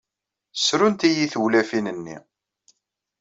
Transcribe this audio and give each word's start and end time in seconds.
Ssrunt-iyi 0.59 1.25
tewlafin-nni. 1.33 2.17